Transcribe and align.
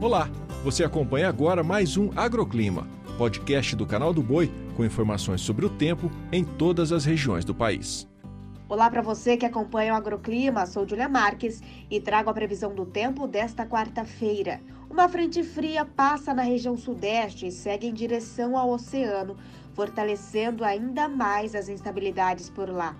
Olá, 0.00 0.30
você 0.64 0.82
acompanha 0.82 1.28
agora 1.28 1.62
mais 1.62 1.98
um 1.98 2.08
Agroclima, 2.16 2.88
podcast 3.18 3.76
do 3.76 3.84
canal 3.84 4.14
do 4.14 4.22
Boi 4.22 4.50
com 4.74 4.82
informações 4.82 5.42
sobre 5.42 5.66
o 5.66 5.68
tempo 5.68 6.10
em 6.32 6.42
todas 6.42 6.90
as 6.90 7.04
regiões 7.04 7.44
do 7.44 7.54
país. 7.54 8.08
Olá 8.66 8.88
para 8.88 9.02
você 9.02 9.36
que 9.36 9.44
acompanha 9.44 9.92
o 9.92 9.96
Agroclima, 9.96 10.64
sou 10.64 10.88
Julia 10.88 11.06
Marques 11.06 11.62
e 11.90 12.00
trago 12.00 12.30
a 12.30 12.32
previsão 12.32 12.74
do 12.74 12.86
tempo 12.86 13.26
desta 13.26 13.66
quarta-feira. 13.66 14.62
Uma 14.88 15.06
frente 15.06 15.42
fria 15.42 15.84
passa 15.84 16.32
na 16.32 16.42
região 16.42 16.78
sudeste 16.78 17.46
e 17.46 17.52
segue 17.52 17.86
em 17.86 17.92
direção 17.92 18.56
ao 18.56 18.70
oceano, 18.70 19.36
fortalecendo 19.74 20.64
ainda 20.64 21.10
mais 21.10 21.54
as 21.54 21.68
instabilidades 21.68 22.48
por 22.48 22.70
lá. 22.70 22.96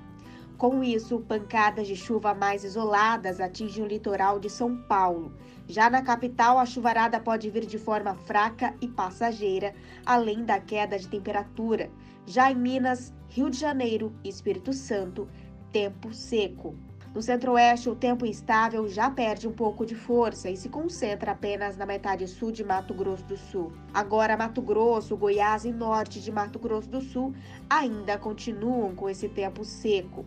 Com 0.61 0.85
isso, 0.85 1.21
pancadas 1.21 1.87
de 1.87 1.97
chuva 1.97 2.35
mais 2.35 2.65
isoladas 2.65 3.41
atingem 3.41 3.83
o 3.83 3.87
litoral 3.87 4.39
de 4.39 4.51
São 4.51 4.77
Paulo. 4.77 5.33
Já 5.67 5.89
na 5.89 6.03
capital, 6.03 6.59
a 6.59 6.67
chuvarada 6.67 7.19
pode 7.19 7.49
vir 7.49 7.65
de 7.65 7.79
forma 7.79 8.15
fraca 8.15 8.75
e 8.79 8.87
passageira, 8.87 9.75
além 10.05 10.45
da 10.45 10.61
queda 10.61 10.99
de 10.99 11.09
temperatura. 11.09 11.91
Já 12.27 12.53
em 12.53 12.57
Minas, 12.57 13.11
Rio 13.31 13.49
de 13.49 13.57
Janeiro 13.57 14.13
e 14.23 14.29
Espírito 14.29 14.75
Santo, 14.75 15.27
tempo 15.73 16.13
seco. 16.13 16.77
No 17.15 17.23
centro-oeste, 17.23 17.89
o 17.89 17.97
tempo 17.97 18.27
instável 18.27 18.87
já 18.87 19.11
perde 19.11 19.49
um 19.49 19.53
pouco 19.53 19.87
de 19.87 19.95
força 19.95 20.51
e 20.51 20.59
se 20.59 20.69
concentra 20.69 21.33
apenas 21.33 21.75
na 21.79 21.87
metade 21.87 22.29
sul 22.29 22.53
de 22.53 22.63
Mato 22.63 22.93
Grosso 22.93 23.25
do 23.25 23.39
Sul. 23.39 23.73
Agora, 23.95 24.37
Mato 24.37 24.61
Grosso, 24.61 25.17
Goiás 25.17 25.65
e 25.65 25.73
norte 25.73 26.21
de 26.21 26.31
Mato 26.31 26.59
Grosso 26.59 26.91
do 26.91 27.01
Sul 27.01 27.35
ainda 27.71 28.19
continuam 28.19 28.95
com 28.95 29.09
esse 29.09 29.27
tempo 29.27 29.65
seco. 29.65 30.27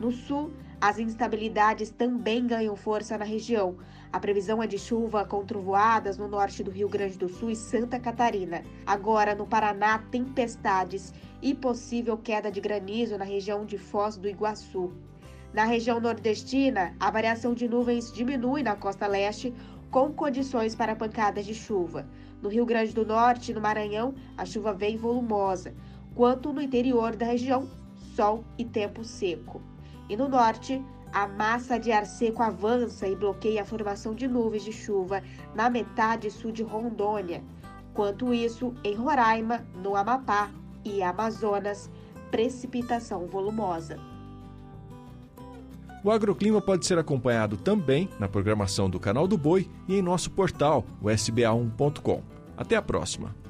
No 0.00 0.10
sul, 0.10 0.50
as 0.80 0.98
instabilidades 0.98 1.90
também 1.90 2.46
ganham 2.46 2.74
força 2.74 3.16
na 3.16 3.24
região. 3.24 3.76
A 4.12 4.18
previsão 4.18 4.62
é 4.62 4.66
de 4.66 4.78
chuva 4.78 5.24
com 5.24 5.44
trovoadas 5.44 6.18
no 6.18 6.26
norte 6.26 6.62
do 6.64 6.72
Rio 6.72 6.88
Grande 6.88 7.16
do 7.16 7.28
Sul 7.28 7.50
e 7.50 7.56
Santa 7.56 8.00
Catarina. 8.00 8.64
Agora, 8.84 9.34
no 9.34 9.46
Paraná, 9.46 9.98
tempestades 10.10 11.14
e 11.40 11.54
possível 11.54 12.16
queda 12.16 12.50
de 12.50 12.60
granizo 12.60 13.16
na 13.16 13.24
região 13.24 13.64
de 13.64 13.78
Foz 13.78 14.16
do 14.16 14.28
Iguaçu. 14.28 14.92
Na 15.52 15.64
região 15.64 16.00
nordestina, 16.00 16.96
a 16.98 17.10
variação 17.10 17.54
de 17.54 17.68
nuvens 17.68 18.12
diminui 18.12 18.62
na 18.62 18.74
costa 18.74 19.06
leste, 19.06 19.54
com 19.90 20.12
condições 20.12 20.74
para 20.74 20.96
pancadas 20.96 21.46
de 21.46 21.54
chuva. 21.54 22.08
No 22.40 22.48
Rio 22.48 22.66
Grande 22.66 22.92
do 22.92 23.06
Norte 23.06 23.52
e 23.52 23.54
no 23.54 23.60
Maranhão, 23.60 24.14
a 24.36 24.44
chuva 24.44 24.72
vem 24.72 24.96
volumosa, 24.96 25.74
quanto 26.14 26.52
no 26.52 26.60
interior 26.60 27.14
da 27.14 27.26
região, 27.26 27.68
sol 28.16 28.42
e 28.58 28.64
tempo 28.64 29.04
seco. 29.04 29.60
E 30.08 30.16
no 30.16 30.28
norte, 30.28 30.82
a 31.12 31.26
massa 31.26 31.78
de 31.78 31.92
ar 31.92 32.06
seco 32.06 32.42
avança 32.42 33.06
e 33.06 33.14
bloqueia 33.14 33.62
a 33.62 33.66
formação 33.66 34.14
de 34.14 34.26
nuvens 34.26 34.64
de 34.64 34.72
chuva 34.72 35.22
na 35.54 35.68
metade 35.68 36.30
sul 36.30 36.50
de 36.50 36.62
Rondônia. 36.62 37.42
Quanto 37.92 38.32
isso, 38.32 38.74
em 38.82 38.94
Roraima, 38.94 39.66
no 39.74 39.94
Amapá 39.94 40.50
e 40.84 41.02
Amazonas, 41.02 41.90
precipitação 42.30 43.26
volumosa. 43.26 43.98
O 46.02 46.10
agroclima 46.10 46.60
pode 46.60 46.84
ser 46.86 46.98
acompanhado 46.98 47.56
também 47.56 48.08
na 48.18 48.28
programação 48.28 48.90
do 48.90 48.98
Canal 48.98 49.28
do 49.28 49.38
Boi 49.38 49.70
e 49.86 49.96
em 49.96 50.02
nosso 50.02 50.30
portal, 50.30 50.84
o 51.00 51.06
sba1.com. 51.06 52.22
Até 52.56 52.74
a 52.74 52.82
próxima! 52.82 53.41